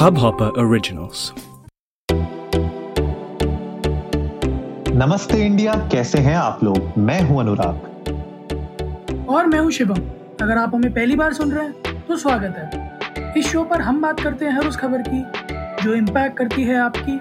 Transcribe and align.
Hubhopper 0.00 0.46
Originals. 0.60 1.22
नमस्ते 4.94 5.40
India 5.46 5.72
कैसे 5.92 6.18
हैं 6.18 6.36
आप 6.36 6.60
लोग? 6.64 6.96
मैं 6.98 7.20
हूँ 7.22 7.40
अनुराग। 7.40 7.74
और 9.28 9.46
मैं 9.46 9.58
हूँ 9.58 9.70
शिवम। 9.70 9.98
अगर 10.42 10.58
आप 10.58 10.74
हमें 10.74 10.92
पहली 10.94 11.16
बार 11.16 11.32
सुन 11.32 11.52
रहे 11.52 11.64
हैं 11.64 12.04
तो 12.06 12.16
स्वागत 12.16 12.54
है। 12.56 13.32
इस 13.38 13.46
शो 13.46 13.64
पर 13.64 13.80
हम 13.80 14.00
बात 14.02 14.20
करते 14.20 14.44
हैं 14.44 14.52
हर 14.52 14.68
उस 14.68 14.76
खबर 14.76 15.02
की 15.08 15.20
जो 15.82 15.94
इम्पैक्ट 15.94 16.36
करती 16.38 16.62
है 16.62 16.78
आपकी 16.80 17.18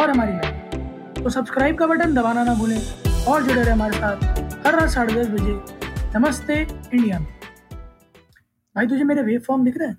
और 0.00 0.10
हमारी 0.10 0.32
लाइफ 0.32 1.22
तो 1.22 1.30
सब्सक्राइब 1.30 1.78
का 1.78 1.86
बटन 1.86 2.14
दबाना 2.14 2.44
ना 2.44 2.54
भूलें 2.54 2.80
और 3.24 3.42
जुड़े 3.42 3.62
रहे 3.62 3.72
हमारे 3.72 3.98
साथ 3.98 4.66
हर 4.66 4.78
रात 4.80 4.88
साढ़े 4.90 5.14
दस 5.14 5.28
बजे। 5.28 5.60
नमस्ते 6.18 6.60
इंडिया 6.62 7.18
में। 7.18 7.28
भाई 8.76 8.86
तुझे 8.86 9.04
मेरे 9.04 9.22
वेव 9.22 9.40
फॉर्म 9.46 9.64
दिख 9.64 9.76
रहे 9.78 9.88
हैं? 9.88 9.98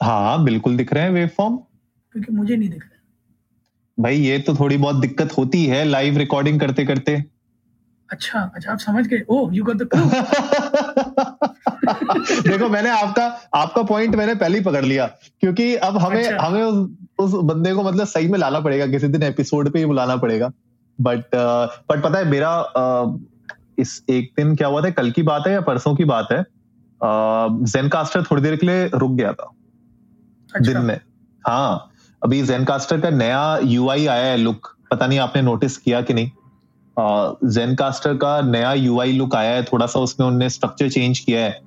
हाँ 0.00 0.42
बिल्कुल 0.44 0.76
दिख 0.76 0.92
रहे 0.92 1.04
हैं 1.04 1.10
वेव 1.10 1.30
फॉर्म 1.36 1.56
क्योंकि 1.56 2.32
मुझे 2.32 2.56
नहीं 2.56 2.68
दिख 2.68 2.82
रहे। 2.82 4.02
भाई 4.02 4.16
ये 4.16 4.38
तो 4.38 4.54
थोड़ी 4.54 4.76
बहुत 4.76 4.96
दिक्कत 4.96 5.36
होती 5.38 5.64
है 5.66 5.84
लाइव 5.84 6.16
रिकॉर्डिंग 6.18 6.60
करते 6.60 6.84
करते। 6.86 7.22
अच्छा 8.08 8.40
अच्छा 8.54 8.72
आप 8.72 8.78
समझ 8.78 9.06
गए। 9.06 9.22
ओह 9.28 9.54
यू 9.54 9.64
गॉट 9.64 9.76
द 9.76 9.88
देखो 12.42 12.68
मैंने 12.68 12.90
आपका 12.90 13.26
आपका 13.54 13.82
पॉइंट 13.82 14.14
मैंने 14.16 14.34
पहले 14.34 14.58
ही 14.58 14.64
पकड़ 14.64 14.84
लिया 14.84 15.06
क्योंकि 15.40 15.74
अब 15.76 15.96
हमें 15.98 16.24
अच्छा। 16.24 16.46
हमें 16.46 16.62
उस, 16.62 16.88
उस 17.18 17.32
बंदे 17.44 17.72
को 17.74 17.82
मतलब 17.82 18.06
सही 18.06 18.28
में 18.28 18.38
लाना 18.38 18.60
पड़ेगा 18.60 18.86
किसी 18.86 19.08
दिन 19.08 19.22
एपिसोड 19.22 19.70
पे 19.72 19.78
ही 19.78 19.86
बुलाना 19.86 20.16
पड़ेगा। 20.16 20.52
बट 20.98 21.24
बट 21.90 22.02
पता 22.02 22.18
है 22.18 22.24
मेरा 22.24 22.52
uh, 22.74 23.18
इस 23.78 24.02
एक 24.10 24.30
दिन 24.36 24.54
क्या 24.56 24.68
हुआ 24.68 24.82
था 24.82 24.90
कल 24.90 25.10
की 25.10 25.22
बात 25.22 25.46
है 25.46 25.52
या 25.52 25.60
परसों 25.60 25.94
की 25.96 26.04
बात 26.04 26.28
है? 26.32 26.44
जेनकास्टर 27.00 28.22
थोड़ी 28.22 28.42
देर 28.42 28.56
के 28.56 28.66
लिए 28.66 28.86
रुक 28.94 29.10
गया 29.12 29.32
था। 29.32 29.50
दिन 30.62 30.78
में। 30.78 31.00
हाँ 31.46 31.90
अभी 32.24 32.42
जेनकास्टर 32.42 33.00
का 33.00 33.10
नया 33.10 33.58
यूआई 33.58 34.06
आया 34.06 34.26
है 34.26 34.36
लुक 34.36 34.76
पता 34.90 35.06
नहीं 35.06 35.18
आपने 35.18 35.42
नोटिस 35.42 35.76
किया 35.76 36.00
कि 36.00 36.14
नहीं? 36.14 36.30
जेनकास्टर 37.44 38.14
का 38.14 38.40
नया 38.40 38.72
यूआई 38.72 39.12
लुक 39.12 39.34
आया 39.34 39.50
है 39.50 39.62
थोड़ा 39.62 39.86
सा 39.86 40.00
उसमें 40.00 40.26
उनने 40.26 40.50
स्ट्रक्चर 40.50 40.90
चेंज 40.90 41.18
किया 41.18 41.40
है। 41.40 41.62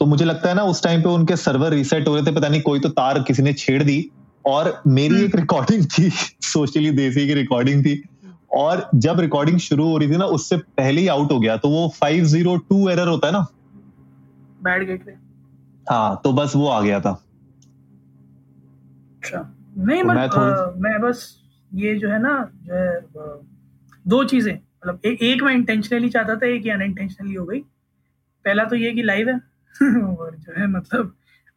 तो 0.00 0.06
मुझे 0.06 0.24
लगता 0.24 0.48
है 0.48 0.54
ना 0.54 0.62
उस 0.62 0.82
टाइम 0.82 1.02
पे 1.02 1.08
उनके 1.08 1.36
सर्वर 1.36 1.70
रीसेट 1.70 2.08
हो 2.08 2.14
रहे 2.14 2.26
थे 2.26 2.32
पता 2.32 2.48
नहीं 2.48 2.60
कोई 2.60 2.80
तो 2.80 2.88
तार 2.88 3.22
किसी 3.22 3.42
ने 3.42 3.52
छेड़ 3.52 3.82
दी। 3.82 4.10
और 4.46 4.82
मेरी 4.86 5.24
एक 5.24 5.36
रिकॉर्डिंग 5.36 5.84
थी 5.84 6.10
सोशली 6.42 6.90
देसी 6.90 7.26
की 7.26 7.34
रिकॉर्डिंग 7.34 7.84
थी। 7.84 8.02
और 8.54 8.90
जब 8.94 9.20
रिकॉर्डिंग 9.20 9.58
शुरू 9.58 9.88
हो 9.88 9.98
रही 9.98 10.10
थी 10.10 10.16
ना 10.16 10.24
उससे 10.24 10.56
पहले 10.56 11.00
ही 11.00 11.08
आउट 11.08 11.32
हो 11.32 11.40
गया। 11.40 11.56
तो 11.56 11.68
वो 11.68 11.94
502 12.04 12.88
एरर 12.90 13.08
होता 13.08 13.26
है 13.26 13.32
ना। 13.32 13.46
बैड 14.62 14.86
गेटवे 14.86 15.12
हाँ 15.90 16.20
तो 16.24 16.32
बस 16.32 16.56
वो 16.56 16.68
आ 16.68 16.80
गया 16.80 17.00
था। 17.00 17.24
अच्छा। 19.18 19.40
नहीं 19.78 20.02
तो 20.02 20.08
मैं 20.08 20.26
अ, 20.28 20.72
मैं 20.78 21.00
बस 21.00 21.22
ये 21.72 21.94
जो 21.98 22.08
है 22.10 22.18
ना 22.22 22.32
जो 22.64 22.74
है 22.74 23.00
दो 24.08 24.22
चीज़ें 24.24 24.52
मतलब 24.54 25.00
ए, 25.06 25.16
एक 25.22 25.42
मैं 25.42 25.52
इंटेंशनली 25.54 26.08
चाहता 26.10 26.36
था 26.36 26.46
एक 26.46 26.66
ये 26.66 26.72
अनइंटेंशनली 26.72 27.34
हो 27.34 27.44
गई। 27.46 27.60
पहला 28.44 28.64
तो 28.64 28.76
ये 28.76 28.92
कि 28.92 29.02
लाइव 29.02 29.28
है। 29.28 29.36
और 30.18 30.36
जो 30.36 30.52
है 30.60 30.66
मतलब 30.66 31.14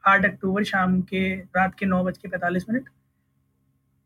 आठ 0.08 0.26
अक्टूबर 0.26 0.64
शाम 0.64 1.02
के 1.02 1.23
रात 1.58 1.76
के 1.80 1.86
नौ 1.86 2.04
बज 2.04 2.17
के 2.17 2.28
पैंतालीस 2.28 2.66
मिनट 2.70 2.89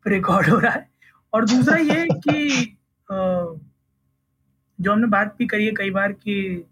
रिकॉर्ड 0.06 0.48
हो 0.48 0.58
रहा 0.58 0.72
है। 0.72 0.88
और 1.32 1.44
दूसरा 1.44 1.76
ये 1.76 2.06
कि 2.28 2.64
अ, 3.08 3.16
जो 4.78 4.92
हमने 4.92 5.06
बात 5.06 5.34
भी 5.38 5.46
करी 5.46 5.66
है 5.66 5.72
कई 5.72 5.90
बार 5.90 6.12
कि 6.12 6.64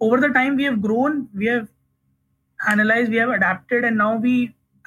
over 0.00 0.20
the 0.20 0.28
time 0.34 0.56
we 0.56 0.64
have 0.64 0.80
grown 0.84 1.18
we 1.40 1.46
have 1.46 1.66
analyzed 2.60 3.10
we 3.10 3.16
have 3.16 3.30
adapted 3.30 3.84
and 3.84 3.96
now 3.96 4.08
we 4.24 4.32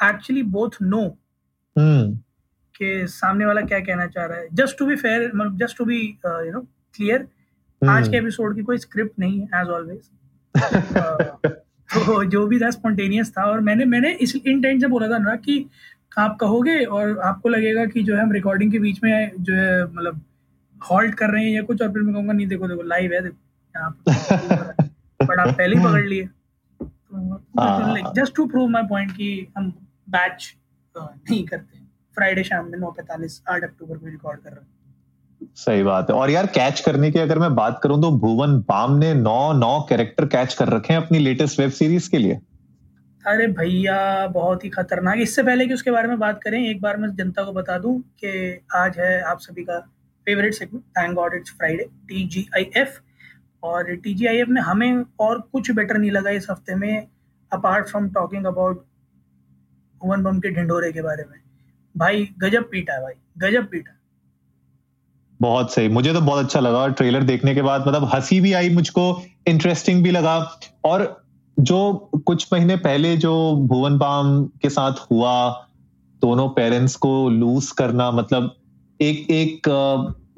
actually 0.03 0.44
both 0.56 0.76
know 0.88 1.12
hmm 1.78 2.16
कि 2.78 3.08
सामने 3.08 3.45
वाला 3.45 3.62
क्या 3.62 3.80
कहना 3.80 4.08
चाह 4.08 4.26
रहा 4.26 4.38
है। 4.38 4.48
जस्ट 4.54 4.77
टू 4.80 4.86
बी 4.86 4.95
फेयर 4.95 5.32
मतलब 5.36 5.58
just 5.58 5.77
to 5.77 5.86
be 5.86 6.20
you 6.26 6.52
know 6.52 6.61
clear 6.95 7.27
आज 7.89 8.10
के 8.10 8.17
एपिसोड 8.17 8.55
की 8.55 8.61
कोई 8.61 8.77
स्क्रिप्ट 8.77 9.20
नहीं 9.20 9.42
है 9.42 9.61
एज 9.61 9.67
ऑलवेज 9.67 10.10
तो 11.94 12.23
जो 12.23 12.48
भी 12.48 12.60
था 12.60 12.70
स्पॉन्टेनियस 12.70 13.32
था 13.32 13.44
और 13.44 13.60
मैंने 13.60 13.86
मैंने 13.86 14.11
इस 14.11 14.36
इंटेंट 14.36 14.82
से 14.82 14.88
बोला 14.88 15.08
था 15.08 15.16
अनुराग 15.16 15.38
कि 15.38 15.70
आप 16.17 16.38
कहोगे 16.42 16.86
और 16.86 17.20
आपको 17.20 17.50
लगेगा 17.50 17.86
कि 17.86 18.04
जो 18.04 18.16
है 18.16 18.23
हम 18.23 18.32
रिकॉर्डिंग 18.32 18.71
के 18.71 18.80
बीच 18.80 19.00
में 19.04 19.32
जो 19.39 19.54
है 19.54 19.83
मतलब 19.83 20.21
हॉल्ट 20.92 21.16
कर 21.16 21.30
रहे 21.30 21.44
हैं 21.44 21.52
या 21.52 21.61
कुछ 21.61 21.82
और 21.82 21.94
फिर 21.94 22.02
मैं 22.02 22.14
कहूँगा 22.14 22.33
नहीं 22.33 22.48
देखो 22.48 22.67
देखो 22.67 22.82
लाइव 22.82 23.14
है 23.14 23.21
देखो 23.21 23.38
यहाँ 23.76 23.92
पर 23.92 24.73
बट 25.26 25.39
आप 25.39 25.58
पहले 25.58 25.76
ही 25.76 25.86
पकड़ 25.86 26.05
लिए। 26.05 26.30
Just 28.16 28.36
to 28.36 28.45
prove 28.45 28.70
my 28.70 28.83
point 28.83 29.11
कि 29.11 29.48
हम 29.58 29.86
बैच 30.08 30.54
नहीं 30.95 31.44
करते। 31.45 31.80
फ्राइडे 32.18 32.44
शाम 32.44 32.72
में 32.72 32.78
नौ 32.80 32.92
पैंतालीस 32.92 33.42
आठ 33.50 33.64
अक्टूबर 33.64 33.98
को 33.98 34.06
रिकॉर्ड 34.08 34.40
कर 34.40 34.50
रहे 34.50 34.60
हैं। 34.60 34.76
सही 35.56 35.84
बात 35.84 36.10
है। 36.10 36.16
और 36.16 36.30
यार 36.30 36.45
कैच 36.50 36.80
करने 36.82 37.12
की 37.12 37.20
अगर 37.20 37.40
मैं 37.40 37.54
बात 37.56 37.80
करूँ 37.84 38.02
तो 38.02 38.12
भुवन 38.20 38.58
बाम 38.70 38.98
ने 38.98 39.14
नौ 39.14 39.54
नौ 39.56 39.80
कैरेक्टर 39.90 40.26
कैच 40.28 40.54
कर 40.54 40.70
रखे 40.70 40.94
हैं 40.94 41.02
अपनी 41.02 41.20
लेटेस्ट 41.20 41.60
वेब 41.60 41.72
सीरीज़ 41.72 42.10
के 42.12 42.18
लिए। 42.18 42.40
अरे 43.23 43.48
भैया 43.50 44.28
बहुत 44.28 44.64
ही 44.64 44.70
खतरनाक। 44.70 45.20
इससे 45.20 45.44
पहले 45.44 45.68
कि 45.68 45.73
उसके 45.73 45.92
बारे 45.92 46.08
में 46.08 46.20
बात 46.20 46.39
करें 46.44 46.60
एक 46.60 46.82
बार 46.82 46.98
मैं 46.98 47.10
जनता 47.16 47.44
को 47.44 47.54
बता 47.54 47.78
दूँ 47.78 48.00
कि 48.20 48.62
आज 48.76 49.00
है 49.00 49.20
आप 49.22 49.39
सभी 49.39 49.64
का 49.64 49.80
favourite 50.28 50.54
segment 50.54 50.84
thank 50.98 51.16
God 51.16 51.36
it's 51.36 51.52
Friday 51.52 51.84
T 52.08 52.24
G 52.28 52.45
I 52.56 52.70
F 52.78 53.00
और 53.64 53.95
टी 53.95 54.14
जी 54.14 54.26
आई 54.26 54.38
एफ़ 54.38 54.50
में 54.50 54.62
हमें 54.62 55.04
और 55.20 55.39
कुछ 55.52 55.72
बेटर 55.72 55.98
नहीं 55.98 56.12
लगा 56.12 56.30
इस 56.32 56.48
हफ़्ते 56.52 56.76
में 56.76 57.08
apart 57.52 57.88
from 57.88 58.10
talking 58.10 58.45
about 58.45 58.86
Bhuvan 60.03 60.23
Bam 60.23 60.39
के 60.39 60.49
ढिंडोरे 60.49 60.91
के 60.91 61.02
बारे 61.02 61.23
में। 61.23 61.39
भाई, 61.97 62.30
गजब 62.37 62.63
पीटा 62.63 63.02
भाई, 63.02 63.13
गजब 63.37 63.63
पीटा। 63.63 63.93
बहुत 65.41 65.73
सही, 65.73 65.87
मुझे 65.87 66.13
तो 66.13 66.21
बहुत 66.21 66.45
अच्छा 66.45 66.59
लगा 66.59 66.87
ट्रेलर 66.87 67.23
देखने 67.23 67.55
के 67.55 67.61
बाद 67.61 67.87
मतलब 67.87 68.09
हँसी 68.13 68.41
भी 68.41 68.53
आई 68.53 68.69
मुझको 68.69 69.21
इंटरेस्टिंग 69.47 70.03
भी 70.03 70.11
लगा। 70.11 70.59
और 70.83 71.23
जो 71.59 72.09
कुछ 72.25 72.47
महीने 72.53 72.75
पहले 72.75 73.17
जो 73.17 73.55
भुवन 73.55 73.97
बाम 73.97 74.45
के 74.45 74.69
साथ 74.69 74.93
हुआ, 75.11 75.67
दोनों 76.21 76.49
पेरेंट्स 76.49 76.95
को 76.95 77.29
लूज 77.29 77.71
करना 77.71 78.11
मतलब 78.11 78.55
एक 79.02 79.31
एक 79.31 79.67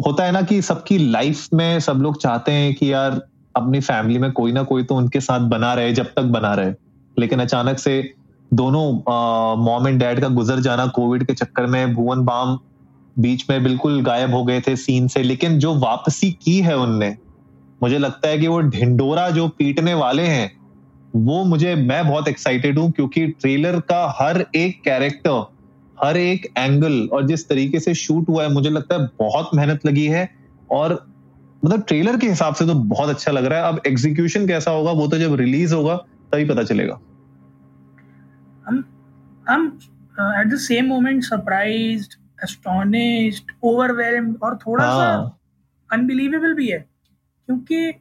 होता 0.05 0.23
है 0.23 0.31
ना 0.31 0.41
कि 0.41 0.61
सबकी 0.61 0.97
लाइफ 0.97 1.47
में 1.53 1.79
सब 1.79 1.93
लोग 1.93 2.21
चाहते 2.21 2.51
हैं 2.51 2.75
कि 2.75 2.93
यार, 2.93 3.21
अपनी 3.55 3.79
फैमिली 3.79 4.19
में 4.19 4.31
कोई 4.31 4.51
ना 4.51 4.63
कोई 4.63 4.83
तो 4.83 4.95
उनके 4.95 5.21
साथ 5.21 5.39
बना 5.39 5.73
रहे, 5.73 5.93
जब 5.93 6.05
तक 6.05 6.21
बना 6.21 6.53
रहे। 6.53 6.73
लेकिन 7.19 7.39
अचानक 7.39 7.79
से 7.79 8.13
दोनों 8.51 9.63
मॉम 9.63 9.87
एंड 9.87 9.99
डैड 9.99 10.19
का 10.19 10.27
गुजर 10.29 10.59
जाना 10.59 10.85
कोविड 10.87 11.23
के 11.23 11.33
चक्कर 11.33 11.65
में 11.65 11.93
भुवन 11.95 12.23
बाम 12.25 12.57
बीच 13.15 13.45
में 13.49 13.63
बिल्कुल 13.63 14.01
गायब 14.01 14.33
हो 14.33 14.43
गए 14.43 14.61
थे 14.61 14.75
सीन 14.75 15.07
से, 15.07 15.23
लेकिन 15.23 15.57
जो 15.59 15.73
वापसी 15.75 16.31
की 16.43 16.59
है 16.59 16.77
उनने, 16.77 17.15
मुझे 17.81 17.97
लगता 17.97 18.27
है 18.27 18.37
कि 18.37 18.47
वो 18.47 18.59
ढिंडोरा 18.61 19.29
जो 19.29 19.47
पीटने 19.49 19.93
वाले 19.93 20.23
हैं, 20.23 20.51
वो 21.15 21.43
मुझे, 21.43 21.75
मैं 21.75 22.07
बहुत 22.07 22.27
एक्साइटेड 22.27 22.79
हूँ 22.79 22.91
क्योंकि 22.91 23.27
ट्रेलर 23.27 23.79
का 23.81 24.05
हर 24.19 24.45
एक 24.55 24.81
कैरेक्टर 24.83 25.45
हर 25.97 26.17
एक 26.17 26.45
एंगल 26.57 26.93
और 27.13 27.25
जिस 27.27 27.47
तरीके 27.49 27.79
से 27.79 27.93
शूट 27.93 28.29
हुआ 28.29 28.43
है, 28.43 28.49
मुझे 28.49 28.69
लगता 28.69 28.95
है 28.95 29.07
बहुत 29.19 29.49
मेहनत 29.55 29.85
लगी 29.85 30.05
है 30.05 30.29
और 30.71 30.93
मतलब 31.65 31.83
ट्रेलर 31.87 32.17
के 32.17 32.27
हिसाब 32.29 32.55
से 32.55 32.65
तो 32.65 32.73
बहुत 32.73 33.09
अच्छा 33.09 33.31
लग 33.31 33.45
रहा 33.45 33.59
है। 33.59 33.73
अब 33.73 33.81
एग्जीक्यूशन 33.87 34.47
कैसा 34.47 34.71
होगा, 34.71 34.91
वो 34.91 35.07
तो 35.07 35.17
जब 35.17 35.35
रिलीज़ 35.35 35.73
होगा, 35.73 35.95
तभी 36.31 36.45
पता 36.45 36.63
चलेगा। 36.63 36.99
I'm 38.69 38.83
I'm 39.47 39.65
uh, 40.17 40.31
at 40.41 40.49
the 40.49 40.59
same 40.59 40.87
moment 40.87 41.23
surprised, 41.23 42.15
astonished, 42.43 43.51
overwhelmed 43.63 44.41
और 44.43 44.57
थोड़ा 44.65 44.85
सा 44.85 45.05
हाँ। 45.05 45.39
अनबिलीवेबल 45.89 46.53
भी 46.53 46.67
है 46.67 46.79
क्योंकि 47.47 47.93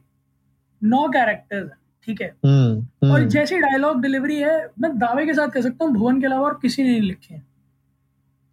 नौ 0.81 1.07
कैरेक्टर्स 1.09 1.69
ठीक 2.07 2.21
है? 2.21 2.27
हम्म 2.45 3.09
और 3.11 3.19
हम्म 3.19 3.29
जैसी 3.29 3.57
डायलॉग 3.59 4.01
डिलीवरी 4.01 4.37
है 4.37 4.55
मैं 4.81 4.97
दावे 4.99 5.25
के 5.25 5.33
साथ 5.33 5.49
कह 5.49 5.61
सकता 5.61 5.85
हूँ 5.85 5.93
भुवन 5.93 6.19
के 6.19 6.25
अलावा 6.25 6.45
और 6.47 6.59
किसी 6.61 6.83
ने 6.83 6.91
नहीं 6.91 7.01
लिखे 7.01 7.33
हैं। 7.33 7.45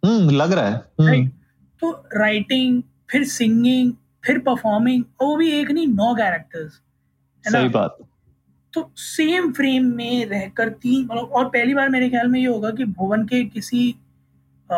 हम्म 0.03 0.29
लग 0.29 0.51
रहा 0.51 0.65
है 0.65 0.83
राइट 1.01 1.31
तो 1.81 1.91
राइटिंग 2.15 2.81
फिर 3.11 3.23
सिंगिंग 3.27 3.93
फिर 4.25 4.39
परफॉर्मिंग 4.39 5.03
और 5.21 5.27
वो 5.27 5.35
भी 5.35 5.51
एक 5.51 5.71
नहीं 5.71 5.87
नौ 5.87 6.13
कैरेक्टर्स 6.15 6.81
सही 7.43 7.69
बात। 7.69 7.97
तो 8.77 8.89
सेम 8.95 9.51
फ्रेम 9.53 9.85
में 9.95 10.25
रहकर 10.25 10.69
तीन 10.81 11.05
मतलब 11.05 11.31
और 11.31 11.45
पहली 11.45 11.73
बार 11.73 11.89
मेरे 11.89 12.09
ख्याल 12.09 12.27
में 12.27 12.39
ये 12.39 12.47
होगा 12.47 12.69
कि 12.71 12.85
भुवन 12.97 13.25
के 13.27 13.43
किसी 13.45 13.95
आ, 14.69 14.77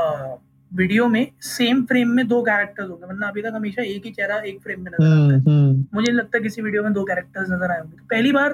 वीडियो 0.71 1.07
में 1.07 1.27
सेम 1.41 1.83
फ्रेम 1.85 2.09
में 2.09 2.27
दो 2.27 2.41
कैरेक्टर्स 2.43 2.89
होंगे। 2.89 3.05
वरना 3.05 3.27
अभी 3.27 3.41
तक 3.41 3.51
हमेशा 3.55 3.83
एक 3.83 4.05
ही 4.05 4.11
चेहरा 4.11 4.37
एक 4.39 4.59
फ्रेम 4.61 4.81
में 4.81 4.91
नज़र 4.91 5.05
आता 5.05 5.15
हम्म 5.15 5.31
है। 5.31 5.39
हम्म 5.39 5.85
मुझे 5.93 6.11
नहीं 6.11 6.17
लगता 6.17 6.39
किसी 6.39 6.61
वीडियो 6.61 6.83
में 6.83 6.93
दो 6.93 7.03
कैरेक्टर्स 7.03 7.49
नज़र 7.51 7.71
आए 7.71 7.79
होंगे। 7.79 7.97
तो 7.97 8.03
पहली 8.09 8.31
बार 8.31 8.53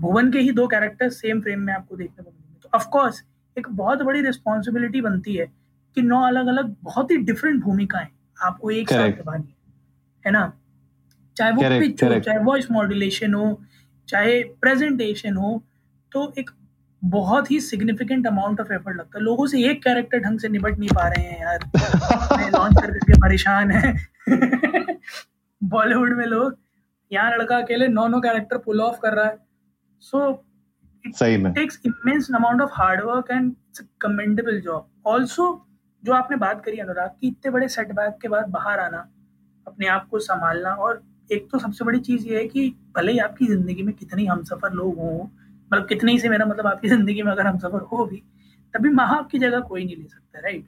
भुवन 0.00 0.30
के 0.32 0.38
ही 0.38 0.52
दो 0.52 0.66
कैरेक्टर्स 0.66 1.20
सेम 1.20 1.40
फ्रेम 1.40 1.60
में 1.60 1.72
आपको 1.74 1.96
देखने 1.96 2.24
को 2.24 2.30
मिलेंगे। 2.30 2.58
तो 2.62 2.70
ऑफकोर्स 2.74 3.22
एक 3.56 3.68
बहुत 3.70 4.02
बड़ी 4.02 4.20
रिस्पॉन्सिबिलिटी 4.22 5.00
बनती 5.00 5.34
है 5.34 5.46
कि 5.96 6.02
नौ 6.02 6.22
अलग 6.26 6.46
अलग 6.46 6.74
बहुत 6.82 7.10
ही 7.10 7.16
डिफरेंट 7.28 7.62
भूमिकाएँ 7.62 8.08
आपको 8.42 8.70
एक 8.70 8.90
साथ 8.90 9.08
निभानी 9.08 9.44
है 9.44 10.24
है 10.24 10.32
ना? 10.32 10.52
चाहे 11.36 11.52
वो 11.52 11.62
पिच 11.80 12.02
हो 12.04 12.18
चाहे 12.20 12.38
वॉइस 12.44 12.70
मॉड्यूलेशन 12.70 13.34
हो 13.34 13.46
चाहे 14.12 14.42
प्रेजेंटेशन 14.60 15.36
हो 15.36 15.62
तो 16.12 16.32
एक 16.38 16.50
बहुत 17.02 17.50
ही 17.50 17.58
सिग्निफिकेंट 17.60 18.26
अमाउंट 18.26 18.60
ऑफ़ 18.60 18.72
एफर्ट 18.72 18.96
लगता 18.96 19.18
है। 19.18 19.24
लोगों 19.24 19.46
से 19.46 19.62
एक 19.70 19.82
कैरेक्टर 19.84 20.18
ढंग 20.20 20.38
से 20.38 20.48
निपट 20.48 20.78
नहीं 20.78 20.88
पा 20.94 21.06
रहे 21.08 21.24
हैं 21.24 21.40
यार। 21.40 22.50
लॉन्च 22.50 22.80
कर 22.80 22.90
करके 22.90 23.20
परेशान 23.20 23.70
है। 23.70 23.94
बॉलीवुड 25.60 26.16
में 26.16 26.24
लोग 26.26 26.56
यहाँ 27.10 27.30
लड़का 27.30 27.56
अकेले 27.58 27.88
नौ 27.88 28.06
नौ 28.08 28.20
कैरेक्टर 28.20 28.58
पुल 28.58 28.80
ऑफ़ 28.80 28.98
कर 29.00 29.14
रहा 29.14 29.26
है। 29.26 29.36
सो 30.02 30.44
सही 31.04 31.36
में। 31.36 31.52
Takes 31.52 31.80
immense 31.86 32.28
amount 32.34 32.60
of 32.62 32.70
hard 32.74 33.02
work 33.04 33.30
and 33.30 33.50
it's 33.50 33.84
commendable 34.00 34.60
job 34.60 35.08
also 35.08 35.46
जो 36.02 36.12
आपने 36.12 36.36
बात 36.36 36.64
करी 36.64 36.78
अनुराग 36.78 37.10
की 37.20 37.28
इतने 37.28 37.50
बड़े 37.52 37.68
सेटबैक 37.68 38.18
के 38.22 38.28
बाद 38.28 38.48
बाहर 38.50 38.80
आना 38.80 39.08
अपने 39.66 39.86
आप 39.88 40.06
को 40.10 40.18
संभालना 40.20 40.70
और 40.76 41.02
एक 41.32 41.48
तो 41.52 41.58
सबसे 41.58 41.84
बड़ी 41.84 41.98
चीज़ 42.00 42.26
ये 42.28 42.38
है 42.38 42.46
कि 42.48 42.68
भले 42.96 43.12
ही 43.12 43.18
आपकी 43.20 43.46
ज़िंदगी 43.46 43.82
में 43.82 43.94
कितने 43.94 44.24
हम 44.26 44.42
सफ़र 44.44 44.72
लोग 44.72 44.98
हों 44.98 45.18
मतलब 45.18 45.86
कितने 45.88 46.12
ही 46.12 46.18
से 46.18 46.28
मेरा 46.28 46.46
मतलब 46.46 46.66
आपकी 46.66 46.88
ज़िंदगी 46.88 47.22
में 47.22 47.30
अगर 47.32 47.46
हम 47.46 47.58
सफ़र 47.58 47.80
हो 47.92 48.04
भी 48.06 48.22
तभी 48.74 48.90
माँ 48.90 49.06
आपकी 49.16 49.38
जगह 49.38 49.60
कोई 49.62 49.84
नहीं 49.84 49.96
ले 49.96 50.08
सकता 50.08 50.40
राइट 50.40 50.64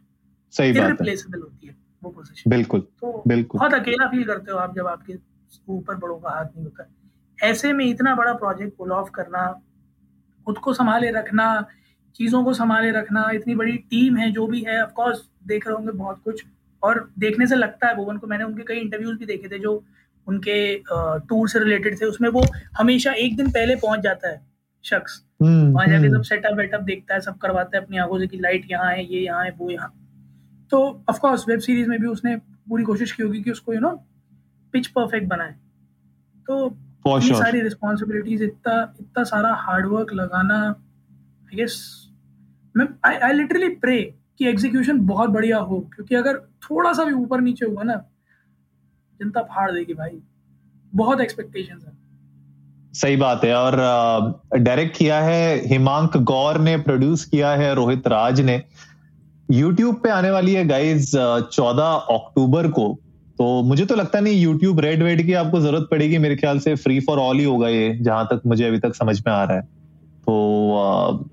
सही 0.54 0.72
बात 0.72 0.90
रिप्लेसेबल 0.90 1.40
होती 1.40 1.66
है 1.66 1.76
वो 2.02 2.10
पोजीशन 2.10 2.50
बिल्कुल 2.50 2.80
तो 3.00 3.22
बिल्कुल। 3.26 3.58
बहुत 3.58 3.74
अकेला 3.74 4.06
फील 4.08 4.24
करते 4.24 4.52
हो 4.52 4.58
आप 4.58 4.74
जब 4.76 4.86
आपके 4.86 5.14
ऊपर 5.68 5.96
बड़ों 5.96 6.18
का 6.18 6.30
हाथ 6.30 6.44
नहीं 6.46 6.64
होता। 6.64 6.86
ऐसे 7.38 7.72
में 7.72 7.84
इतना 7.84 8.14
बड़ा 8.14 8.32
प्रोजेक्ट 8.34 8.76
पुल 8.78 8.92
ऑफ़ 8.92 9.10
करना 9.10 9.46
खुद 10.46 10.58
को 10.58 10.72
संभाले 10.74 11.10
रखना 11.10 11.46
चीज़ों 12.16 12.42
को 12.44 12.52
संभाले 12.54 12.90
रखना 12.90 13.28
इतनी 13.34 13.54
बड़ी 13.54 13.76
टीम 13.90 14.16
है 14.16 14.30
जो 14.30 14.46
भी 14.46 14.60
है 14.62 14.82
ऑफकोर्स 14.82 15.22
देख 15.46 15.66
रहे 15.66 15.76
होंगे 15.76 15.92
बहुत 15.92 16.20
कुछ 16.24 16.44
और 16.82 17.08
देखने 17.18 17.46
से 17.46 17.56
लगता 17.56 17.88
है 17.88 17.96
भुवन 17.96 18.16
को 18.18 18.26
मैंने 18.26 18.44
उनके 18.44 18.62
कई 18.64 18.80
इंटरव्यूज़ 18.80 19.18
भी 19.18 19.26
देखे 19.26 19.48
थे 19.48 19.58
जो 19.58 19.82
उनके 20.26 20.56
टूर 21.28 21.48
से 21.48 21.58
रिलेटेड 21.58 22.00
थे 22.00 22.06
उसमें 22.06 22.28
वो 22.30 22.44
हमेशा 22.78 23.12
एक 23.18 23.36
दिन 23.36 23.50
पहले 23.50 23.76
पहुँच 23.76 24.00
जाता 24.00 24.28
है 24.28 24.40
शख्स। 24.84 25.22
हम्म, 25.42 25.72
वहाँ 25.72 25.86
जाके 25.86 26.06
हम्म। 26.06 26.16
सब 26.16 26.22
सेटअप 26.24 26.56
वेटअप 26.58 26.80
देखता 26.82 27.14
है 27.14 27.20
सब 27.20 27.36
करवाता 27.38 27.76
है 27.76 27.82
अपनी 27.84 27.98
आँखों 27.98 28.18
से 28.18 28.26
कि 28.26 28.38
लाइट 28.38 28.66
यहाँ 28.70 28.90
है 28.92 29.04
ये 29.04 29.20
यहाँ 29.20 29.44
है 29.44 29.54
वो 29.58 29.70
यहाँ। 29.70 29.92
तो 30.72 30.80
ऑफकोर्स 31.10 31.48
वेब 31.48 31.60
सीरीज़ 31.60 31.88
में 31.88 31.98
भी 32.00 32.06
उसने 32.06 32.36
पूरी 32.68 32.84
कोशिश 32.84 33.12
की 33.12 33.22
होगी 33.22 33.42
कि 33.42 33.50
उसको 33.50 33.74
यू 33.74 33.80
नो 33.80 33.90
पिच 34.74 34.86
परफेक्ट 34.88 35.28
बनाए। 35.28 35.54
तो 36.48 36.66
ये 37.06 37.34
सारी 37.34 37.60
रिस्पॉन्सिबिलिटीज 37.60 38.42
इतना 38.42 38.80
इतना 39.00 39.24
सारा 39.24 39.52
हार्डवर्क 39.60 40.12
लगाना 40.12 40.58
आई 40.64 41.56
गेस 41.56 41.76
मैं 42.74 42.86
आई 43.04 43.16
आई 43.16 43.32
लिटरली 43.32 43.68
प्रे 43.76 44.00
कि 44.38 44.46
एग्जीक्यूशन 44.48 45.00
बहुत 45.06 45.30
बढ़िया 45.30 45.58
हो 45.58 45.80
क्योंकि 45.94 46.14
अगर 46.14 46.38
थोड़ा 46.62 46.92
सा 46.92 47.04
भी 47.04 47.12
ऊपर 47.14 47.40
नीचे 47.40 47.66
हुआ 47.66 47.82
ना 47.82 47.94
जनता 49.20 49.42
फाड़ 49.44 49.70
देगी 49.72 49.94
भाई। 49.94 50.18
बहुत 50.92 51.20
एक्सपेक्टेशन 51.20 51.80
है। 51.86 51.92
सही 52.94 53.16
बात 53.16 53.44
है 53.44 53.54
और 53.54 53.76
डायरेक्ट 54.56 54.96
किया 54.96 55.20
है 55.20 55.68
हिमांक 55.68 56.16
गौर 56.24 56.58
ने 56.60 56.76
प्रोड्यूस 56.78 57.24
किया 57.24 57.50
है 57.52 57.74
रोहित 57.74 58.06
राज 58.08 58.40
ने। 58.40 58.62
यूट्यूब 59.48 59.94
पे 60.02 60.10
आने 60.10 60.30
वाली 60.30 60.54
है 60.54 60.64
गाइज़ 60.66 61.10
चौदह 61.14 62.14
अक्टूबर 62.14 62.68
को। 62.70 62.86
तो 63.38 63.62
मुझे 63.62 63.84
तो 63.86 63.94
लगता 63.94 64.20
नहीं 64.20 64.40
यूट्यूब 64.40 64.80
रेड 64.80 65.02
वेड 65.02 65.24
की 65.26 65.32
आपको 65.34 65.60
ज़रूरत 65.60 65.88
पड़ेगी, 65.90 66.18
मेरे 66.18 66.36
ख्याल 66.36 66.58
से 66.58 66.74
फ्री 66.76 66.98
फॉर 67.00 67.18
ऑल 67.18 67.38
ही 67.38 67.44
होगा 67.44 67.68
ये, 67.68 67.96
जहाँ 67.98 68.26
तक 68.26 68.42
मुझे 68.46 68.64
अभी 68.64 68.78
तक 68.78 68.94
समझ 68.94 69.20
में 69.20 69.32
आ 69.34 69.42
रहा 69.44 69.56
है। 69.56 69.62
तो 69.62 71.30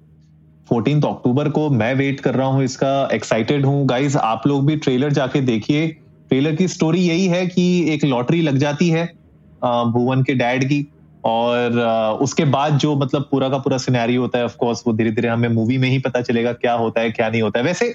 फोर्टीन 0.70 1.02
अक्टूबर 1.02 1.50
को 1.50 1.70
मैं 1.70 1.94
वेट 1.96 2.20
कर 2.20 2.36
रहा 2.36 2.48
हूँ, 2.48 2.64
इसका 2.64 3.10
एक्साइटेड 3.14 3.66
हूँ। 3.66 3.86
गाइज़ 3.86 4.18
आप 4.18 4.48
लोग 4.48 4.66
भी 4.66 4.76
ट्रेलर 4.78 5.12
जाके 5.12 5.42
देखिए। 5.42 5.88
ट्रेलर 6.32 6.56
की 6.56 6.68
स्टोरी 6.68 7.00
यही 7.00 7.26
है 7.28 7.46
कि 7.48 7.64
एक 7.94 8.04
लॉटरी 8.06 8.42
लग 8.42 8.58
जाती 8.58 8.90
है 8.90 9.06
भुवन 9.64 10.24
के 10.24 10.34
डैड 10.34 10.64
की 10.64 10.86
और 11.24 11.80
उसके 12.22 12.46
बाद 12.46 12.78
जो 12.78 12.96
मतलब 12.96 13.28
पूरा 13.32 13.50
का 13.50 13.58
पूरा 13.58 13.78
सिनेरियो 13.78 14.22
होता 14.22 14.38
है 14.38 14.46
ऑफ़ 14.46 14.56
कोर्स 14.58 14.84
वो 14.88 14.94
धीरे 14.94 15.12
धीरे 15.12 15.28
हमें 15.28 15.50
मूवी 15.50 15.78
में 15.78 15.90
ही 15.90 16.00
पता 16.00 16.22
चलेगा 16.22 16.54
क्या 16.54 16.74
होता 16.74 17.02
है 17.02 17.12
क्या 17.12 17.30
नहीं 17.30 17.42
होता 17.42 17.60
है। 17.60 17.66
वैसे 17.66 17.90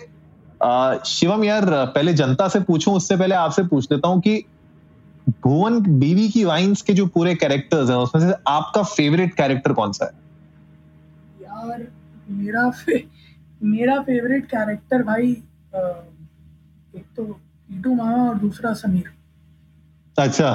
शिवम 1.06 1.44
यार 1.44 1.64
पहले 1.86 2.14
जनता 2.14 2.48
से 2.48 2.60
पूछूँ 2.60 2.94
उससे 2.94 3.16
पहले 3.16 3.34
आपसे 3.34 3.62
पूछ 3.62 3.88
लेता 3.92 4.08
हूँ 4.08 4.20
कि 4.20 4.36
भुवन 5.28 5.80
बीवी 5.98 6.28
की 6.28 6.44
वाइन्स 6.44 6.82
के 6.82 6.92
जो 6.92 7.06
पूरे 7.06 7.34
कैरेक्टर्स 7.34 7.90
हैं 7.90 7.96
उसमें 7.96 8.22
से 8.22 8.34
आपका 8.48 8.82
फेवरेट 8.82 9.34
कैरेक्टर 9.34 9.72
कौन 9.72 9.92
सा 9.92 10.04
है? 10.04 10.12
यार 11.42 11.86
मेरा 12.30 12.68
फे, 12.70 13.04
मेरा 13.62 14.00
फेवरेट 14.02 14.46
कैरेक्टर 14.46 15.02
भाई 15.02 15.30
एक 16.96 17.04
तो 17.16 17.40
टीटू 17.68 17.94
मामा 17.94 18.28
और 18.28 18.38
दूसरा 18.38 18.72
समीर। 18.74 19.12
अच्छा। 20.16 20.50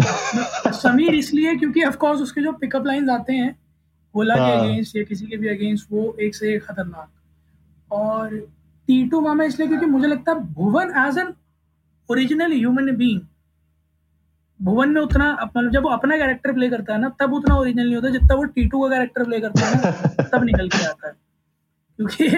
समीर 0.72 1.14
इसलिए 1.14 1.54
क्योंकि 1.56 1.84
ऑफ़ 1.84 1.96
कोर्स 1.96 2.20
उसके 2.20 2.40
जो 2.40 2.52
पिकअप 2.52 2.86
लाइंस 2.86 3.08
आते 3.08 3.32
हैं 3.32 3.54
ओला 4.14 4.34
के 4.34 4.50
अगेंस्ट 4.52 4.96
हाँ। 4.96 5.00
या 5.00 5.04
किसी 5.08 5.26
के 5.26 5.36
भी 5.36 5.48
अगेंस्ट 5.48 5.86
वो 5.92 6.16
एक 6.20 6.34
से 6.34 6.54
एक 6.54 6.64
खतरनाक। 6.64 7.92
और 7.92 8.36
टीटू 8.88 9.20
मामा 9.20 9.44
इसलिए 9.44 9.68
क्योंकि 9.68 9.86
मुझे 9.86 10.06
लगता 10.08 10.32
है 10.32 10.38
Bhuvan 10.54 10.92
as 11.06 11.18
an 11.18 11.32
original 12.08 12.52
human 12.52 12.96
being 12.96 13.20
Bhuvan 14.60 14.90
में 14.90 15.00
उतना 15.00 15.30
मतलब 15.44 15.70
जब 15.72 15.82
वो 15.82 15.90
अपना 15.90 16.16
कैरेक्टर 16.16 16.52
प्ले 16.52 16.68
करता 16.70 16.92
है 16.94 17.00
ना 17.00 17.08
तब 17.20 17.32
उतना 17.34 17.54
ओरिजिनल 17.56 17.84
नहीं 17.86 17.94
होता 17.94 18.08
जितना 18.10 18.34
वो 18.34 18.44
टीटू 18.44 18.82
का 18.82 18.88
कैरेक्टर 18.88 19.24
प्ले 19.24 19.40
करता 19.40 19.66
है 19.66 19.74
ना 19.74 20.24
तब 20.32 20.44
निकल 20.44 20.68
के 20.68 20.84
आता 20.86 21.08
है। 21.08 21.14
क्योंकि 21.98 22.28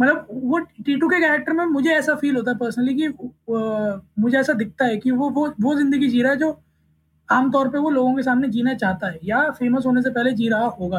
मतलब 0.00 0.26
वो 0.30 0.58
टीटू 0.58 1.08
के 1.08 1.20
कैरेक्टर 1.20 1.52
में 1.52 1.64
मुझे 1.64 1.90
ऐसा 1.90 2.14
फील 2.14 2.36
होता 2.36 2.50
है 2.50 2.56
पर्सनली 2.58 2.94
कि 2.94 3.08
मुझे 4.22 4.38
ऐसा 4.38 4.52
दिखता 4.52 4.84
है 4.84 4.96
कि 4.96 5.10
वो 5.10 5.30
वो 5.30 5.54
वो 5.60 5.74
ज़िंदगी 5.74 6.08
जी 6.08 6.22
रहा 6.22 6.32
है 6.32 6.38
जो 6.38 6.60
आमतौर 7.28 7.68
पे 7.68 7.78
वो 7.78 7.90
लोगों 7.90 8.16
के 8.16 8.22
सामने 8.22 8.48
जीना 8.48 8.74
चाहता 8.74 9.10
है 9.10 9.18
या 9.24 9.50
फ़ेमस 9.50 9.86
होने 9.86 10.02
से 10.02 10.10
पहले 10.10 10.32
जी 10.32 10.48
रहा 10.48 10.66
होगा। 10.66 10.98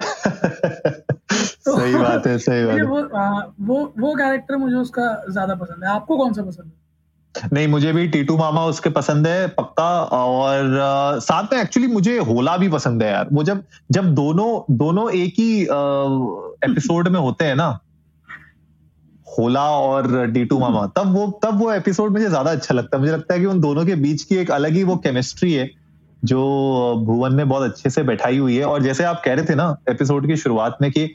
तो, 0.00 1.78
सही 1.80 1.94
बात 1.94 2.26
है 2.26 2.38
सही 2.38 2.64
बात 2.66 2.76
है। 2.78 2.82
वो 2.84 3.02
आ, 3.02 3.42
वो 3.60 3.94
वो 3.98 4.14
कैरेक्टर 4.14 4.56
मुझे 4.56 4.76
उसका 4.76 5.24
ज़्यादा 5.30 5.54
पसंद 5.54 5.84
है। 5.84 5.90
आपको 5.90 6.16
कौन 6.16 6.32
सा 6.32 6.42
पसंद 6.42 6.66
है? 6.66 6.85
नहीं 7.52 7.68
मुझे 7.68 7.92
भी 7.92 8.06
टीटू 8.08 8.36
मामा 8.36 8.64
उसके 8.66 8.90
पसंद 8.90 9.26
है 9.26 9.46
पक्का 9.48 9.88
और 10.02 10.78
आ, 10.78 11.18
साथ 11.18 11.52
में 11.52 11.60
एक्चुअली 11.60 11.88
मुझे 11.88 12.18
होला 12.20 12.56
भी 12.56 12.68
पसंद 12.68 13.02
है 13.02 13.10
यार। 13.10 13.28
वो 13.32 13.42
जब 13.44 13.62
जब 13.90 14.14
दोनों 14.14 14.76
दोनों 14.76 15.10
एक 15.12 15.34
ही 15.38 15.62
एपिसोड 15.62 17.08
में 17.08 17.20
होते 17.20 17.44
हैं 17.44 17.56
ना 17.56 17.68
होला 19.26 19.64
और 19.70 20.30
टीटू 20.32 20.58
मामा 20.58 20.86
तब 20.96 21.12
वो 21.14 21.26
तब 21.42 21.58
वो 21.58 21.72
एपिसोड 21.72 22.12
मुझे 22.12 22.28
ज़्यादा 22.28 22.50
अच्छा 22.50 22.74
लगता 22.74 22.96
है। 22.96 23.00
मुझे 23.00 23.12
लगता 23.12 23.34
है 23.34 23.40
कि 23.40 23.46
उन 23.46 23.60
दोनों 23.60 23.84
के 23.86 23.94
बीच 23.96 24.22
की 24.22 24.36
एक 24.36 24.50
अलग 24.50 24.72
ही 24.72 24.82
वो 24.84 24.96
केमिस्ट्री 24.96 25.52
है 25.52 25.70
जो 26.22 26.42
भुवन 27.06 27.34
ने 27.34 27.44
बहुत 27.44 27.70
अच्छे 27.70 27.90
से 27.90 28.02
बैठाई 28.02 28.38
हुई 28.38 28.56
है। 28.56 28.64
और 28.64 28.82
जैसे 28.82 29.04
आप 29.04 29.22
कह 29.24 29.34
रहे 29.34 29.44
थे 29.44 29.54
ना 29.54 29.76
एपिसोड 29.90 30.26
की 30.26 30.36
शुरुआत 30.36 30.78
में 30.82 30.90
कि 30.90 31.08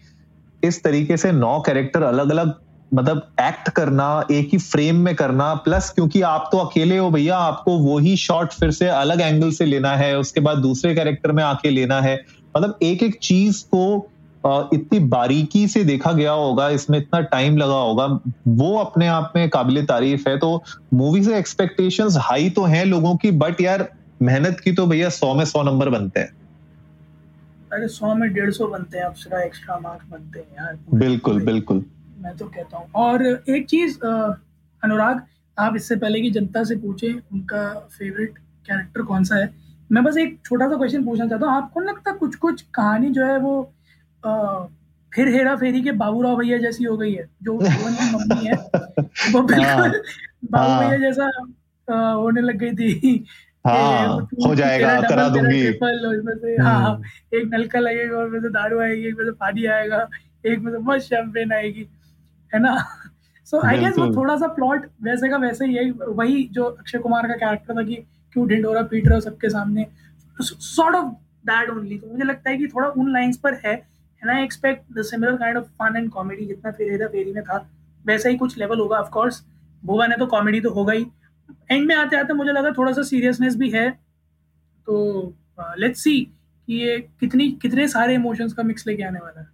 इस 0.63 0.83
तरीके 0.83 1.18
से 1.18 1.31
नौ 1.31 1.59
कैरेक्टर 1.61 2.04
अलग 2.04 2.31
अलग 2.31 2.54
मतलब 2.92 3.28
एक्ट 3.42 3.69
करना 3.69 4.06
एक 4.31 4.50
ही 4.52 4.57
फ्रेम 4.57 4.95
में 4.95 5.14
करना 5.16 5.54
प्लस 5.56 5.90
क्योंकि 5.90 6.21
आप 6.21 6.50
तो 6.52 6.57
अकेले 6.57 6.98
हो 6.98 7.10
भैया 7.12 7.38
आपको 7.38 7.78
वो 7.80 7.98
ही 8.00 8.16
शॉट 8.18 8.54
फिर 8.54 8.71
से 8.71 8.88
अलग 8.88 9.21
एंगल 9.21 9.52
से 9.52 9.66
लेना 9.66 9.95
है 9.95 10.18
उसके 10.18 10.40
बाद 10.40 10.57
दूसरे 10.57 10.95
कैरेक्टर 10.95 11.31
में 11.31 11.44
आके 11.44 11.69
लेना 11.69 12.02
है। 12.02 12.16
मतलब 12.57 12.80
एक 12.83 13.04
एक 13.04 13.19
चीज़ 13.24 13.64
को 13.66 14.07
इतनी 14.74 15.00
बारीकी 15.00 15.68
से 15.68 15.83
देखा 15.83 16.12
गया 16.12 16.31
होगा 16.31 16.68
इसमें 16.69 16.98
इतना 16.98 17.19
टाइम 17.21 17.57
लगा 17.57 17.76
होगा 17.76 18.06
वो 18.48 18.76
अपने 18.78 19.07
आप 19.07 19.33
में 19.36 19.50
काबिल 19.50 19.86
तारीफ़ 19.86 20.30
है। 20.30 20.38
तो 20.38 20.64
मूवी 20.94 21.24
से 21.24 21.38
एक्सपेक्टेशंस 21.38 22.18
हाई 22.19 22.50
तो 22.50 22.64
हैं 22.64 22.83
लोगों 22.86 23.16
की 23.16 23.31
बट 23.31 23.62
यार 23.62 23.88
मेहनत 24.21 24.60
की 24.60 24.71
तो 24.71 24.86
भैया 24.88 25.10
सौ 25.10 25.33
में 25.33 25.45
सौ 25.45 25.64
नंबर 25.64 25.90
बनते 25.90 26.19
हैं। 26.19 26.33
अरे 27.74 27.88
सौ 27.88 28.14
में 28.16 28.31
डेढ़ 28.33 28.52
सौ 28.52 28.68
बनते 28.68 28.98
हैं 28.98 29.06
अप्सरा 29.06 29.42
एक्स्ट्रा 29.42 29.80
मार्क्स 29.80 30.06
बनते 30.12 30.40
हैं 30.40 30.48
यार। 30.60 30.78
बिल्कुल 30.94 31.42
बिल्कुल। 31.42 31.83
मैं 32.21 32.35
तो 32.37 32.45
कहता 32.47 32.78
हूँ। 32.78 32.90
और 32.95 33.25
एक 33.25 33.66
चीज़ 33.69 33.97
अनुराग 34.83 35.21
आप 35.57 35.75
इससे 35.75 35.95
पहले 35.95 36.21
की 36.21 36.30
जनता 36.31 36.63
से 36.63 36.75
पूछे 36.78 37.11
उनका 37.33 37.63
फेवरेट 37.97 38.37
कैरेक्टर 38.68 39.01
कौन 39.04 39.23
सा 39.23 39.35
है? 39.35 39.54
मैं 39.92 40.04
बस 40.04 40.18
एक 40.18 40.37
छोटा 40.45 40.68
सा 40.69 40.78
क्वेश्चन 40.78 41.04
पूछना 41.06 41.28
चाहता 41.28 41.45
हूँ। 41.45 41.56
आपको 41.56 41.80
लगता 41.80 42.11
कुछ 42.18 42.35
कुछ 42.35 42.61
कहानी 42.75 43.09
जो 43.11 43.25
है 43.25 43.37
वो 43.40 43.61
आ, 44.23 44.63
फिर 45.11 45.28
हेरा 45.28 45.56
फेरी 45.56 45.81
के 45.81 45.92
बाबूराव 45.99 46.35
भैया 46.37 46.57
जैसी 46.57 46.83
हो 46.83 46.97
गई 46.97 47.13
है 47.13 47.28
जो 47.44 47.54
भुवन 47.57 47.94
की 47.95 48.11
मम्मी 48.16 48.45
है? 48.45 48.54
वो 49.33 49.42
बिल्कुल 49.42 49.66
हाँ। 49.66 49.90
बाबू 50.51 50.69
हाँ। 50.71 50.80
भैया 50.80 50.97
जैसा 50.99 51.30
होने 52.13 52.42
लग 52.42 52.57
गई 52.57 52.71
थी 52.73 53.25
हाँ, 53.68 54.18
हो 54.45 54.54
जाएगा 54.56 54.99
करा 55.01 55.28
दूँगी। 55.30 55.66
हाँ, 56.61 56.80
हाँ 56.81 57.01
एक 57.33 57.49
नलका 57.54 57.80
लगेगा 57.80 58.18
और 58.18 58.49
दारू 58.49 58.80
आएगी 58.81 59.07
एक 59.07 59.18
में 59.18 59.25
से 59.25 59.31
पानी 59.31 59.66
आएगा 59.73 60.07
एक 60.45 60.59
में 60.59 60.71
से 60.71 60.78
मस्त 60.83 61.07
शैंपेन 61.07 61.51
आएगी। 61.54 61.87
है 62.54 62.60
ना? 62.60 62.76
सो 63.48 63.60
आई 63.60 63.80
गेस 63.80 63.98
वो 63.98 64.08
थोड़ा 64.16 64.36
सा 64.38 64.48
प्लॉट 64.50 64.86
वैसे 65.04 65.30
का 65.30 65.38
वैसे 65.38 65.66
ही 65.66 65.76
है। 65.76 65.90
वही 65.92 66.44
जो 66.52 66.64
अक्षय 66.64 66.98
कुमार 66.98 67.28
का 67.28 67.36
कैरेक्टर 67.36 67.76
था 67.76 67.84
कि 67.84 67.96
क्यों 68.34 68.48
ढिंडोरा 68.48 68.81
पीट 68.81 69.08
रहे 69.08 69.16
हो 69.16 69.22
सबके 69.22 69.50
सामने। 69.50 69.86
सॉर्ट 70.38 70.96
ऑफ़ 70.96 71.14
दैट 71.46 71.70
ओनली 71.70 71.98
तो 71.98 72.08
मुझे 72.08 72.24
लगता 72.24 72.50
है 72.50 72.58
कि 72.58 72.68
थोड़ा 72.68 72.88
उन 72.88 73.12
लाइंस 73.14 73.38
पर 73.38 73.60
है। 73.66 73.74
And 73.74 74.30
I 74.30 74.44
expect 74.44 74.94
the 74.94 75.04
similar 75.04 75.38
kind 75.38 75.58
of 75.58 75.66
fun 75.80 75.96
and 75.98 76.10
comedy 76.10 76.46
जितना 76.46 76.72
फिर 76.72 76.92
हेरा 76.92 77.08
फेरी 77.08 77.34
में 77.34 77.44
था 77.44 77.58
वैसा 78.06 78.30
ही 78.30 78.38
कुछ 78.38 78.58
लेवल 78.58 78.80
होगा 78.80 78.98
ऑफ़ 78.98 79.10
कोर्स 79.10 79.44
भुवा 79.84 80.08
ने 80.08 80.16
तो 80.18 80.26
कॉमेडी 80.26 80.62
तो 80.62 80.70
होगा 80.70 80.94
ही। 80.94 81.06
एंड 81.72 81.88
में 81.88 81.96
आते 81.96 82.18
आते 82.18 82.34
मुझे 82.34 82.52
लगा 82.52 82.72
थोड़ा 82.72 82.92
सा 82.92 83.04
सीरियसनेस 83.04 83.56
भी 83.56 83.70
है। 83.70 83.90
तो 84.88 85.36
लेट्स 85.78 86.00
uh, 86.00 86.04
सी 86.04 86.20
कि 86.68 86.74
ये 86.74 86.98
कितनी 87.20 87.50
कितने 87.52 87.88
सारे 87.88 88.14
इमोशंस 88.16 88.54
का 88.54 88.64
मिक्स 88.64 88.88
लेके 88.88 89.04
आने 89.04 89.20
वाला 89.20 89.42
है। 89.42 89.48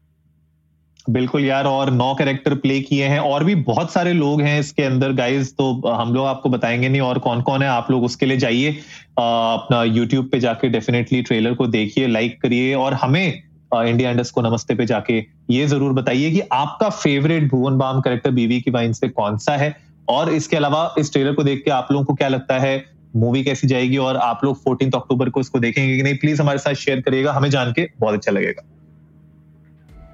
बिल्कुल 1.08 1.46
यार, 1.46 1.66
और 1.66 1.90
नौ 1.92 2.14
कैरेक्टर 2.16 2.54
प्ले 2.56 2.80
किए 2.82 3.06
हैं, 3.06 3.20
और 3.20 3.44
भी 3.44 3.56
बहुत 3.58 3.92
सारे 3.92 4.14
लोग 4.14 4.42
हैं 4.42 4.60
इसके 4.60 4.84
अंदर 4.84 5.12
गाइस 5.14 5.54
तो 5.58 5.72
हम 5.88 6.14
लोग 6.14 6.26
आपको 6.26 6.50
बताएँगे 6.50 6.90
नहीं, 6.90 7.02
और 7.02 7.20
कौन 7.20 7.42
कौन 7.42 7.62
है, 7.62 7.68
आप 7.70 7.92
लोग 7.92 8.04
उसके 8.04 8.26
लिए 8.26 8.38
जाइए 8.38 8.72
अपना 9.20 9.84
यूट्यूब 9.84 10.30
पे 10.32 10.40
जाके 10.40 10.70
डेफिनेटली 10.70 11.22
ट्रेलर 11.22 11.54
को 11.54 11.68
देखिए 11.68 12.08
लाइक 12.08 12.42
करिए, 12.42 12.74
और 12.76 12.94
हमें 12.94 13.44
इंडिया 13.76 14.12
इंडस 14.12 14.32
को 14.32 14.42
नमस्ते 14.42 14.76
पे 14.76 14.86
जाके 14.86 15.18
ये 15.50 15.66
ज़रूर 15.68 15.94
बताइए 15.94 16.32
कि 16.32 16.42
आपका 16.54 16.90
फेवरेट 16.90 17.50
भुवन 17.52 17.78
बाम 17.78 18.00
कैरेक्टर 18.02 18.32
बीवी 18.32 18.60
की 18.62 18.72
वाइन 18.72 18.94
से 18.94 19.08
कौन 19.10 19.38
सा 19.38 19.56
है, 19.58 19.76
और 20.08 20.34
इसके 20.34 20.58
अलावा 20.58 20.94
इस 21.00 21.12
ट्रेलर 21.14 21.34
को 21.34 21.44
देख 21.44 21.62
के 21.66 21.72
आप 21.72 21.92
लोगों 21.92 22.06
को 22.06 22.14
क्या 22.14 22.28
लगता 22.28 22.60
है 22.60 22.84
मूवी 23.16 23.44
कैसी 23.44 23.68
जाएगी, 23.68 23.98
और 23.98 24.18
आप 24.18 24.44
लोग 24.44 24.64
फोर्टीन 24.64 24.92
अक्टूबर 24.92 25.30
को 25.30 25.40
इसको 25.40 25.60
देखेंगे 25.60 25.96
कि 25.98 26.04
नहीं 26.04 26.18
प्लीज़ 26.18 26.42
हमारे 26.42 26.58
साथ 26.58 26.74
शेयर 26.76 27.02
करिएगा, 27.02 27.34
हमें 27.34 27.50
जान 27.50 27.72
के 27.72 27.90
बहुत 28.00 28.16
अच्छा 28.16 28.32
लगेगा। 28.32 28.64